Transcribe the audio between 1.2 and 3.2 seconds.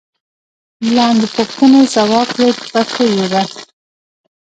پوښتنې ځواب کړئ په پښتو